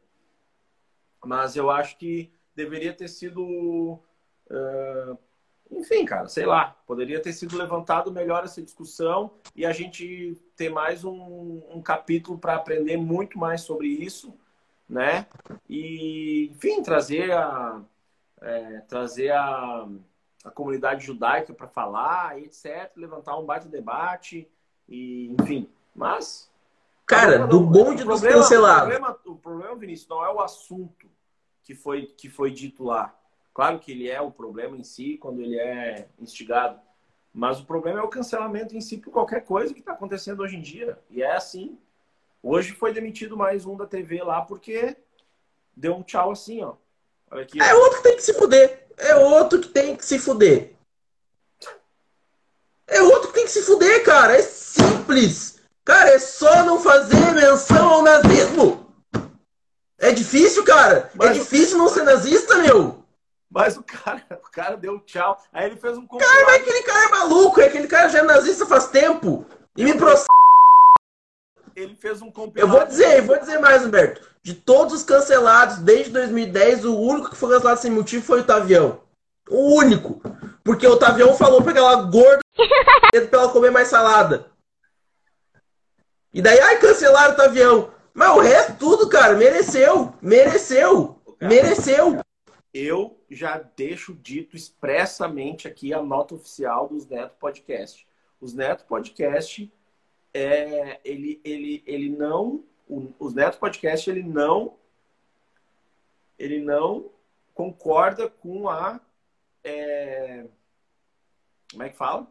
[1.23, 3.99] Mas eu acho que deveria ter sido.
[4.49, 5.17] Uh,
[5.77, 10.69] enfim, cara, sei lá, poderia ter sido levantado melhor essa discussão e a gente ter
[10.69, 14.33] mais um, um capítulo para aprender muito mais sobre isso,
[14.87, 15.27] né?
[15.69, 17.81] E, enfim, trazer a,
[18.41, 19.87] é, trazer a,
[20.43, 24.47] a comunidade judaica para falar, etc., levantar um baita debate,
[24.87, 26.51] e, enfim, mas.
[27.05, 28.83] Cara, do bonde dos cancelados.
[28.83, 31.07] O problema, o problema, Vinícius, não é o assunto
[31.63, 33.13] que foi, que foi dito lá
[33.53, 36.79] Claro que ele é o problema em si quando ele é instigado,
[37.33, 40.55] mas o problema é o cancelamento em si por qualquer coisa que está acontecendo hoje
[40.55, 40.97] em dia.
[41.09, 41.77] E é assim.
[42.41, 44.97] Hoje foi demitido mais um da TV lá porque
[45.75, 46.75] deu um tchau assim, ó.
[47.29, 48.87] Olha aqui, é outro que tem que se fuder.
[48.97, 50.73] É outro que tem que se fuder.
[52.87, 54.35] É outro que tem que se fuder, cara.
[54.35, 55.61] É simples.
[55.85, 58.93] Cara, é só não fazer menção ao nazismo.
[59.97, 61.09] É difícil, cara.
[61.13, 63.02] É mas é difícil não ser nazista, meu.
[63.53, 65.37] Mas o cara, o cara deu tchau.
[65.53, 66.35] Aí ele fez um compilado.
[66.35, 69.45] Cara, mas aquele cara é maluco, é aquele cara já é nazista faz tempo.
[69.77, 70.25] E me processa.
[71.75, 72.73] Ele fez um compilado.
[72.73, 74.27] Eu vou dizer, eu vou dizer mais, Humberto.
[74.41, 78.43] De todos os cancelados desde 2010, o único que foi cancelado sem motivo foi o
[78.43, 79.01] Tavião.
[79.47, 80.21] O único.
[80.63, 82.41] Porque o Tavião falou pra aquela gorda
[83.29, 84.47] pra ela comer mais salada.
[86.33, 87.91] E daí, ai, cancelaram o Tavião.
[88.15, 90.11] Mas o resto, tudo, cara, mereceu.
[90.21, 91.21] Mereceu.
[91.39, 92.19] Mereceu
[92.73, 98.07] eu já deixo dito expressamente aqui a nota oficial dos Neto Podcast.
[98.41, 99.71] Os Neto Podcast,
[100.33, 104.73] é, ele, ele, ele não, o, os Neto Podcast, ele não,
[106.39, 107.11] ele não
[107.53, 108.99] concorda com a,
[109.63, 110.45] é,
[111.71, 112.27] como é que fala?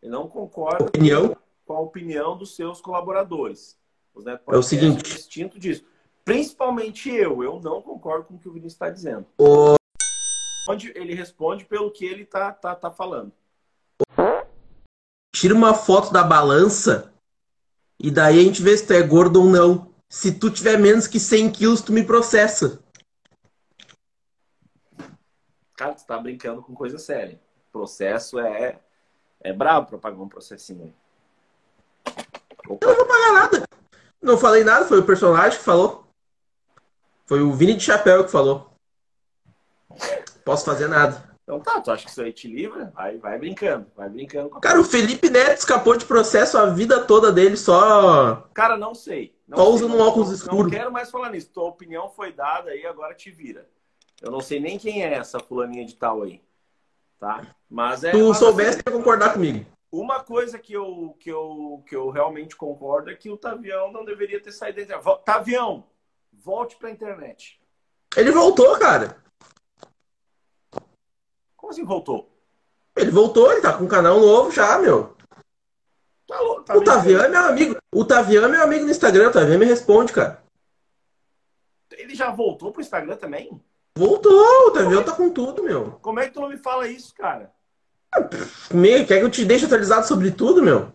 [0.00, 1.36] Ele não concorda opinião?
[1.66, 3.76] com a opinião dos seus colaboradores.
[4.14, 5.84] Os Neto Podcast é o seguinte, é distinto disso.
[6.28, 9.24] Principalmente eu, eu não concordo com o que o Vinícius está dizendo.
[9.38, 9.76] O...
[10.94, 13.32] Ele responde pelo que ele tá, tá, tá falando.
[15.34, 17.14] Tira uma foto da balança
[17.98, 19.90] e daí a gente vê se tu é gordo ou não.
[20.06, 22.78] Se tu tiver menos que 100 quilos, tu me processa.
[25.78, 27.40] Cara, tu tá brincando com coisa séria.
[27.72, 28.78] Processo é,
[29.40, 30.94] é brabo pra pagar um processinho.
[32.68, 32.86] Opa.
[32.86, 33.64] Eu não vou pagar nada.
[34.20, 36.07] Não falei nada, foi o personagem que falou.
[37.28, 38.70] Foi o Vini de Chapéu que falou.
[40.42, 41.28] Posso fazer nada.
[41.42, 42.90] Então tá, tu acha que isso aí te livra?
[42.94, 44.48] Vai, vai brincando, vai brincando.
[44.60, 48.48] Cara, o Felipe Neto escapou de processo a vida toda dele só.
[48.54, 49.36] Cara, não sei.
[49.46, 50.64] Não só sei, um óculos escuro.
[50.64, 51.50] Não quero mais falar nisso.
[51.52, 53.68] Tua opinião foi dada aí, agora te vira.
[54.22, 56.40] Eu não sei nem quem é essa fulaninha de tal aí.
[57.20, 57.46] Tá?
[57.68, 58.10] Mas é.
[58.10, 59.66] Tu soubesse assim, concordar comigo.
[59.92, 64.02] Uma coisa que eu, que, eu, que eu realmente concordo é que o Tavião não
[64.02, 64.80] deveria ter saído.
[65.24, 65.84] Tavião,
[66.42, 67.60] volte para a internet.
[68.16, 69.16] Ele voltou, cara.
[71.56, 72.34] Como assim voltou?
[72.96, 75.16] Ele voltou, ele tá com um canal novo já, meu.
[76.26, 77.76] Tá louco, tá o Tavião é meu amigo.
[77.94, 79.28] O Tavião é meu amigo no Instagram.
[79.28, 80.42] O Tavião me responde, cara.
[81.92, 83.62] Ele já voltou pro Instagram também?
[83.96, 85.04] Voltou, o Tavião é...
[85.04, 85.92] tá com tudo, meu.
[86.02, 87.52] Como é que tu não me fala isso, cara?
[88.72, 90.86] Meio, quer que eu te deixe atualizado sobre tudo, meu?
[90.86, 90.92] O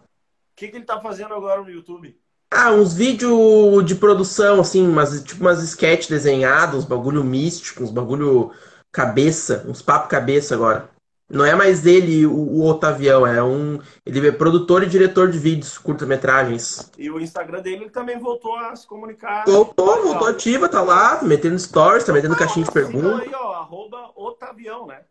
[0.56, 2.20] que, que ele tá fazendo agora no YouTube?
[2.56, 7.90] Ah, uns vídeos de produção, assim, umas, tipo umas sketch desenhadas, uns bagulho místico, uns
[7.90, 8.52] bagulho
[8.92, 10.90] cabeça, uns papo cabeça agora.
[11.30, 13.80] Não é mais ele, o, o Otavião, é um.
[14.06, 16.92] Ele é produtor e diretor de vídeos, curta-metragens.
[16.96, 19.46] E o Instagram dele também voltou a se comunicar.
[19.46, 23.22] Voltou, voltou ativa, tá lá, metendo stories, tá metendo caixinha de perguntas.
[23.22, 25.02] aí, ó, arroba Otavião, né?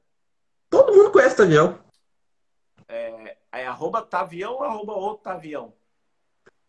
[0.70, 1.78] Todo mundo conhece o Otavião.
[2.88, 5.72] É, É arroba Tavião ou arroba Otavião?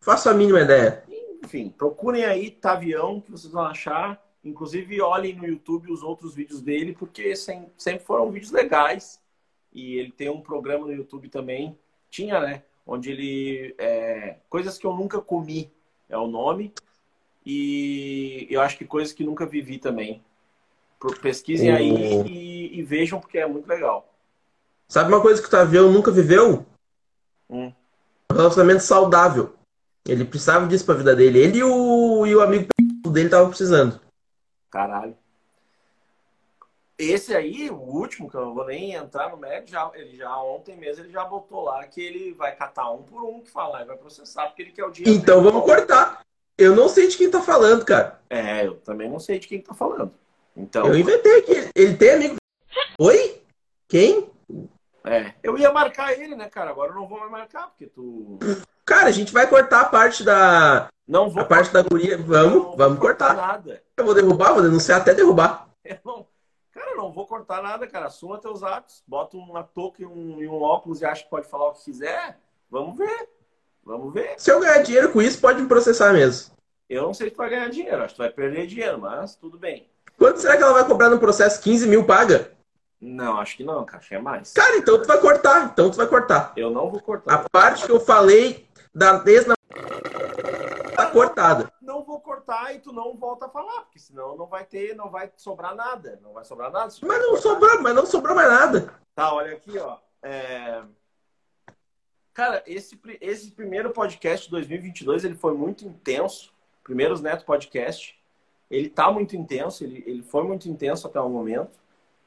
[0.04, 1.02] Faço a mínima ideia.
[1.42, 4.22] Enfim, procurem aí Tavião, que vocês vão achar.
[4.44, 9.18] Inclusive, olhem no YouTube os outros vídeos dele, porque sempre foram vídeos legais.
[9.72, 11.78] E ele tem um programa no YouTube também.
[12.10, 12.62] Tinha, né?
[12.86, 13.74] Onde ele.
[13.78, 15.72] É, coisas que eu nunca comi
[16.10, 16.74] é o nome.
[17.46, 20.22] E eu acho que coisas que nunca vivi também.
[21.22, 24.06] Pesquisem aí e, e, vejam, porque é muito legal.
[24.86, 26.66] Sabe uma coisa que o Tavião nunca viveu?
[27.48, 27.72] Hum.
[28.30, 29.54] Um relacionamento saudável.
[30.06, 31.38] Ele precisava disso pra vida dele.
[31.38, 32.68] Ele e o, e o amigo
[33.08, 34.00] dele estavam precisando.
[34.70, 35.16] Caralho.
[36.96, 40.36] Esse aí, o último, que eu não vou nem entrar no médico, já, ele já
[40.38, 43.82] ontem mesmo ele já botou lá que ele vai catar um por um que falar
[43.82, 45.18] e vai processar porque ele quer o dinheiro.
[45.20, 46.20] Então vamos cortar.
[46.56, 48.20] Eu não sei de quem tá falando, cara.
[48.30, 50.14] É, eu também não sei de quem tá falando.
[50.56, 50.86] Então.
[50.86, 51.70] Eu inventei aqui.
[51.74, 52.36] Ele tem amigo.
[53.00, 53.42] Oi?
[53.88, 54.30] Quem?
[55.04, 56.70] É, eu ia marcar ele, né, cara?
[56.70, 58.38] Agora eu não vou mais marcar, porque tu.
[58.84, 60.88] Cara, a gente vai cortar a parte da.
[61.06, 61.42] Não vou.
[61.42, 62.18] A parte da guria.
[62.18, 63.34] Vamos, vamos cortar.
[63.34, 63.82] Nada.
[63.96, 65.68] Eu vou derrubar, vou denunciar até derrubar.
[65.84, 66.26] Eu não...
[66.72, 68.06] Cara, eu não vou cortar nada, cara.
[68.06, 69.02] Assuma teus atos.
[69.06, 71.84] Bota uma touca e um, e um óculos e acha que pode falar o que
[71.84, 72.38] quiser.
[72.70, 73.28] Vamos ver.
[73.84, 74.34] Vamos ver.
[74.38, 76.54] Se eu ganhar dinheiro com isso, pode me processar mesmo.
[76.88, 78.02] Eu não sei se tu vai ganhar dinheiro.
[78.02, 79.88] Acho que tu vai perder dinheiro, mas tudo bem.
[80.18, 81.60] Quanto será que ela vai cobrar no processo?
[81.62, 82.52] 15 mil paga?
[83.00, 83.98] Não, acho que não, cara.
[83.98, 84.52] Acho que é mais.
[84.52, 85.70] Cara, então tu vai cortar.
[85.72, 86.52] Então tu vai cortar.
[86.56, 87.34] Eu não vou cortar.
[87.34, 89.46] A parte que eu falei da ex
[90.94, 91.72] tá cortada.
[91.82, 95.10] Não vou cortar e tu não volta a falar, porque senão não vai ter, não
[95.10, 96.18] vai sobrar nada.
[96.22, 96.92] Não vai sobrar nada.
[97.02, 98.94] Mas não sobrou, mas não sobrou mais nada.
[99.14, 99.98] Tá, olha aqui, ó.
[100.22, 100.82] É...
[102.32, 106.52] Cara, esse, esse primeiro podcast de 2022 ele foi muito intenso.
[106.82, 108.18] Primeiros Neto Podcast.
[108.70, 111.78] Ele tá muito intenso, ele, ele foi muito intenso até o momento.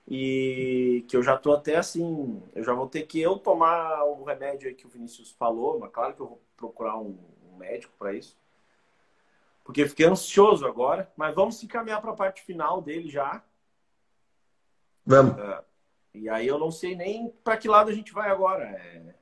[0.08, 4.24] E que eu já tô até assim, eu já vou ter que eu tomar o
[4.24, 7.18] remédio aí que o Vinícius falou, mas claro que eu vou procurar um,
[7.52, 8.38] um médico para isso.
[9.66, 13.44] Porque fiquei ansioso agora, mas vamos se encaminhar para a parte final dele já.
[15.06, 15.38] Vamos.
[15.38, 15.64] É,
[16.14, 18.64] e aí eu não sei nem para que lado a gente vai agora.
[18.64, 19.14] É,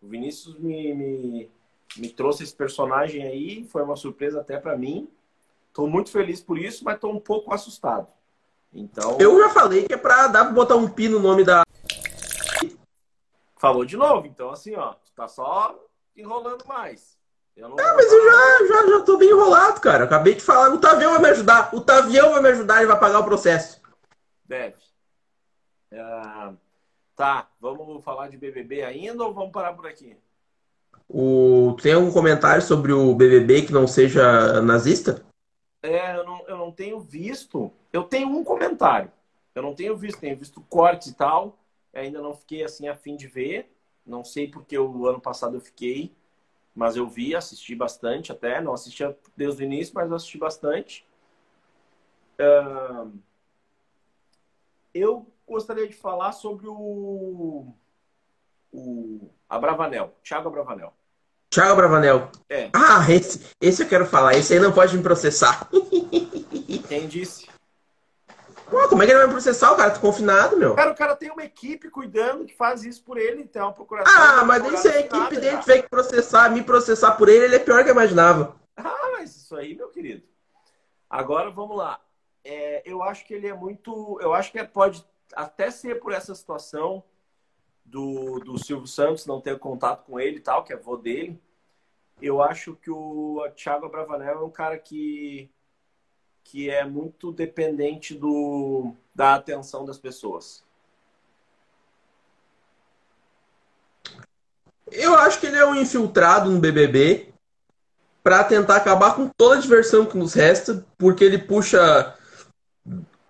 [0.00, 1.50] o Vinícius me, me,
[1.96, 5.08] me trouxe esse personagem aí, foi uma surpresa até para mim.
[5.68, 8.08] Estou muito feliz por isso, mas estou um pouco assustado.
[8.72, 9.18] Então.
[9.20, 11.62] Eu já falei que é para dar pra botar um pi no nome da.
[13.58, 15.78] Falou de novo, então assim, ó, tu tá só
[16.16, 17.16] enrolando mais.
[17.56, 20.04] Eu não ah, mas eu já, já, já tô bem enrolado, cara.
[20.04, 21.74] acabei de falar, o Tavião vai me ajudar.
[21.74, 23.80] O Tavião vai me ajudar e vai pagar o processo.
[24.46, 24.76] Deve.
[25.92, 26.56] Uh,
[27.14, 30.16] tá, vamos falar de BBB ainda ou vamos parar por aqui?
[31.06, 31.76] O...
[31.82, 35.22] Tem algum comentário sobre o BBB que não seja nazista?
[35.82, 37.72] É, eu não, eu não tenho visto.
[37.92, 39.10] Eu tenho um comentário.
[39.54, 41.58] Eu não tenho visto, tenho visto cortes e tal.
[41.92, 43.70] Ainda não fiquei assim a fim de ver.
[44.06, 46.12] Não sei porque o ano passado eu fiquei,
[46.74, 48.60] mas eu vi, assisti bastante até.
[48.60, 51.06] Não assistia desde o início, mas eu assisti bastante.
[54.94, 57.72] Eu gostaria de falar sobre o,
[58.72, 60.94] o Abravanel, Thiago Abravanel.
[61.52, 62.30] Thiago Bravanel.
[62.48, 62.70] É.
[62.72, 64.32] Ah, esse, esse eu quero falar.
[64.32, 65.68] Esse aí não pode me processar.
[66.88, 67.46] Quem disse?
[68.70, 69.70] Pô, como é que ele vai me processar?
[69.70, 70.74] O cara tá confinado, meu.
[70.74, 74.14] Cara, o cara tem uma equipe cuidando que faz isso por ele, uma procuração.
[74.16, 77.56] Ah, mas nem se a equipe dele tiver que processar, me processar por ele, ele
[77.56, 78.56] é pior que eu imaginava.
[78.74, 80.22] Ah, mas isso aí, meu querido.
[81.10, 82.00] Agora vamos lá.
[82.42, 84.18] É, eu acho que ele é muito.
[84.22, 87.04] Eu acho que é, pode até ser por essa situação
[87.84, 91.40] do, do Silvio Santos não ter contato com ele e tal, que é avô dele.
[92.20, 95.50] Eu acho que o Thiago Bravanel é um cara que
[96.44, 100.64] que é muito dependente do, da atenção das pessoas.
[104.90, 107.32] Eu acho que ele é um infiltrado no BBB
[108.22, 112.16] para tentar acabar com toda a diversão que nos resta, porque ele puxa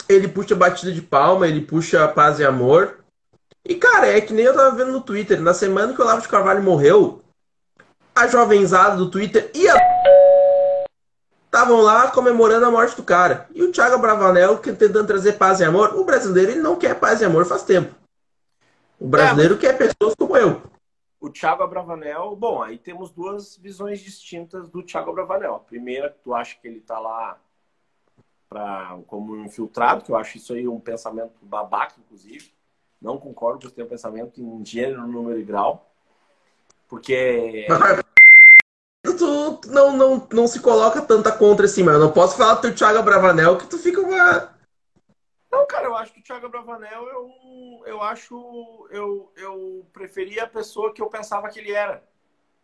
[0.09, 3.02] ele puxa batida de palma, ele puxa paz e amor.
[3.65, 6.23] E cara, é que nem eu tava vendo no Twitter, na semana que o Olavo
[6.23, 7.23] de Carvalho morreu,
[8.15, 9.77] a jovenzada do Twitter e a
[11.53, 13.47] estavam lá comemorando a morte do cara.
[13.55, 15.95] E o Thiago Bravanel tentando trazer paz e amor.
[15.95, 17.95] O brasileiro ele não quer paz e amor faz tempo.
[18.99, 20.63] O brasileiro é, quer pessoas como eu.
[21.21, 25.55] O Thiago Bravanel, bom, aí temos duas visões distintas do Thiago Bravanel.
[25.55, 27.39] A primeira, tu acha que ele tá lá
[28.49, 32.51] pra, como infiltrado, que eu acho isso aí um pensamento babaca, inclusive.
[33.03, 35.85] Não concordo com esse teu pensamento em gênero, número e grau.
[36.89, 37.67] Porque.
[39.03, 42.61] tu não, não, não se coloca tanta contra assim, mas eu não posso falar do
[42.61, 44.55] teu Thiago Bravanel que tu fica uma.
[45.51, 48.89] Não, cara, eu acho que o Thiago Bravanel, eu, eu acho.
[48.91, 52.03] Eu, eu preferia a pessoa que eu pensava que ele era.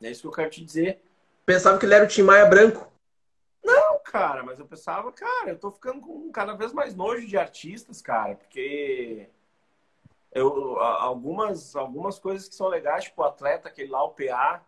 [0.01, 1.03] É isso que eu quero te dizer.
[1.45, 2.87] Pensava que ele era o Tim Maia branco?
[3.65, 7.37] Não, cara, mas eu pensava, cara, eu tô ficando com cada vez mais nojo de
[7.37, 9.29] artistas, cara, porque
[10.33, 14.63] eu, algumas, algumas coisas que são legais, tipo o atleta, aquele lá, o PA,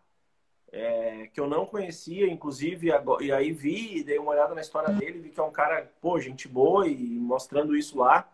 [0.73, 5.18] é, que eu não conhecia, inclusive, e aí vi, dei uma olhada na história dele,
[5.18, 8.29] vi que é um cara, pô, gente boa e mostrando isso lá.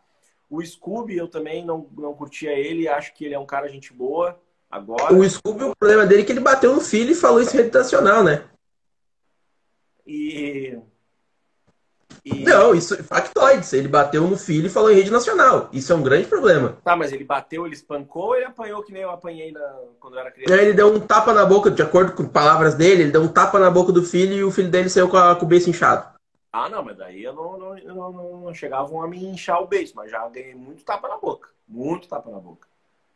[0.48, 3.92] O Scooby, eu também não, não curtia ele, acho que ele é um cara gente
[3.92, 4.38] boa.
[4.70, 5.14] Agora.
[5.14, 7.62] O Scooby, o problema dele é que ele bateu no filho e falou isso em
[7.62, 8.48] rede nacional, né?
[10.06, 10.78] E
[12.26, 12.42] e...
[12.42, 13.72] Não, isso é factoides.
[13.72, 15.68] Ele bateu no filho e falou em rede nacional.
[15.72, 16.76] Isso é um grande problema.
[16.82, 19.60] Tá, mas ele bateu, ele espancou ou ele apanhou que nem eu apanhei na...
[20.00, 20.60] quando eu era criança?
[20.60, 23.60] Ele deu um tapa na boca, de acordo com palavras dele, ele deu um tapa
[23.60, 26.16] na boca do filho e o filho dele saiu com, a, com o beiço inchado.
[26.52, 29.92] Ah, não, mas daí eu não, não, não, não chegavam a me inchar o beijo,
[29.94, 31.50] mas já ganhei muito tapa na boca.
[31.68, 32.66] Muito tapa na boca.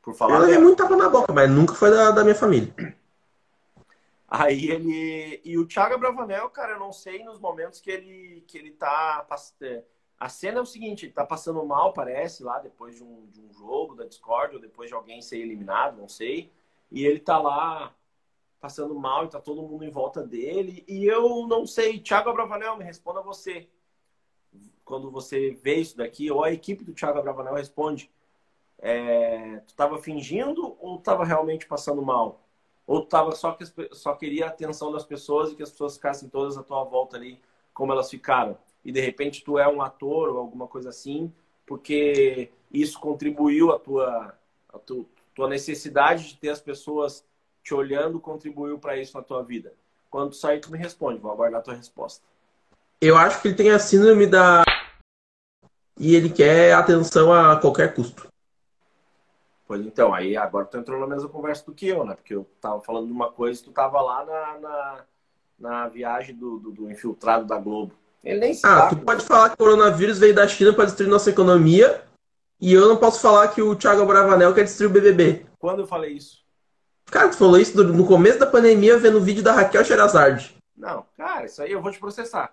[0.03, 0.37] Por falar.
[0.37, 2.73] Eu ganhei muito tapa na boca, mas nunca foi da, da minha família.
[4.31, 5.41] Aí ele.
[5.45, 9.27] E o Thiago Bravanel, cara, eu não sei nos momentos que ele, que ele tá.
[9.61, 9.83] É,
[10.21, 13.41] a cena é o seguinte, ele tá passando mal, parece, lá depois de um, de
[13.41, 16.53] um jogo da Discord, ou depois de alguém ser eliminado, não sei.
[16.93, 17.93] E ele tá lá
[18.61, 20.85] passando mal e tá todo mundo em volta dele.
[20.87, 23.69] E eu não sei, Thiago Bravanel, me responda você.
[24.85, 28.11] Quando você vê isso daqui, ou a equipe do Thiago Bravanel responde.
[28.79, 32.41] É, tu tava fingindo ou tava realmente passando mal?
[32.91, 35.95] Ou tu tava só, que, só queria a atenção das pessoas e que as pessoas
[35.95, 37.41] ficassem todas à tua volta ali,
[37.73, 38.59] como elas ficaram?
[38.85, 41.33] E de repente tu é um ator ou alguma coisa assim,
[41.65, 44.37] porque isso contribuiu a tua,
[44.85, 47.25] tu, tua necessidade de ter as pessoas
[47.63, 49.73] te olhando contribuiu para isso na tua vida?
[50.11, 52.27] Quando tu sair, tu me responde, vou aguardar a tua resposta.
[53.01, 54.65] Eu acho que ele tem a síndrome da.
[55.97, 58.29] E ele quer atenção a qualquer custo.
[59.71, 62.17] Pois então, aí agora tu entrou na mesma conversa do que eu, né?
[62.17, 65.05] Porque eu tava falando de uma coisa e tu tava lá na, na,
[65.57, 67.95] na viagem do, do, do, infiltrado da Globo.
[68.25, 68.83] Ele nem sabe.
[68.83, 72.03] Ah, tu pode falar que o coronavírus veio da China para destruir nossa economia
[72.61, 75.47] e eu não posso falar que o Thiago Bravanel quer destruir o BBB.
[75.61, 76.41] Quando eu falei isso?
[77.05, 80.57] Cara, tu falou isso no começo da pandemia vendo o vídeo da Raquel Sherazade.
[80.77, 82.53] Não, cara, isso aí eu vou te processar.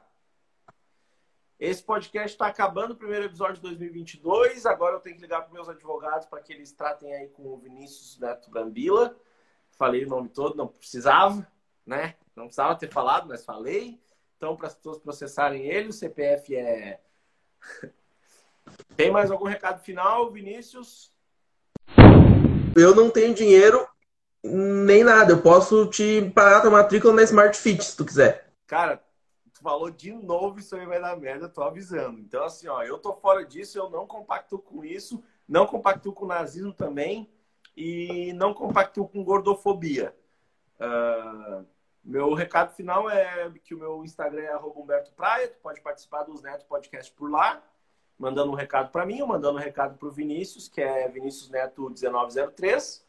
[1.60, 4.68] Esse podcast está acabando o primeiro episódio de 2022.
[4.68, 7.58] Agora eu tenho que ligar para meus advogados para que eles tratem aí com o
[7.58, 9.18] Vinícius Neto Brambila.
[9.72, 11.48] Falei o nome todo, não precisava,
[11.84, 12.16] né?
[12.36, 14.00] Não precisava ter falado, mas falei.
[14.38, 17.02] Então, para as pessoas processarem ele, o CPF é.
[18.96, 21.12] Tem mais algum recado final, Vinícius?
[22.76, 23.88] Eu não tenho dinheiro
[24.44, 25.32] nem nada.
[25.32, 28.54] Eu posso te parar a matrícula na Smart Fit, se tu quiser.
[28.68, 29.02] Cara,
[29.58, 32.20] tu falou de novo, isso aí vai dar merda, tô avisando.
[32.20, 36.26] Então, assim, ó, eu tô fora disso, eu não compacto com isso, não compacto com
[36.26, 37.30] nazismo também
[37.76, 40.16] e não compacto com gordofobia.
[40.80, 41.66] Uh,
[42.04, 46.42] meu recado final é que o meu Instagram é Humberto Praia, tu pode participar dos
[46.42, 47.62] Neto Podcast por lá,
[48.18, 51.50] mandando um recado para mim ou mandando um recado para o Vinícius, que é Vinícius
[51.50, 53.06] Neto 1903.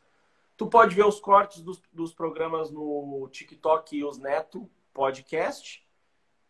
[0.56, 5.86] Tu pode ver os cortes dos, dos programas no TikTok e os Neto Podcast.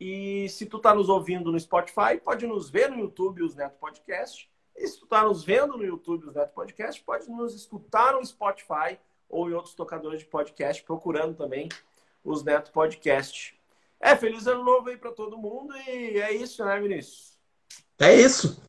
[0.00, 3.78] E se tu tá nos ouvindo no Spotify, pode nos ver no YouTube, os Neto
[3.78, 4.48] Podcast.
[4.76, 8.24] E se tu tá nos vendo no YouTube, os Neto Podcast, pode nos escutar no
[8.24, 11.68] Spotify ou em outros tocadores de podcast, procurando também
[12.24, 13.58] os Neto Podcast.
[14.00, 17.36] É, feliz ano novo aí para todo mundo e é isso, né, Vinícius?
[17.98, 18.62] É isso.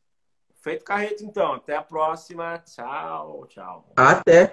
[0.62, 1.54] Feito carreto, então.
[1.54, 2.58] Até a próxima.
[2.60, 3.92] Tchau, tchau.
[3.96, 4.52] Até.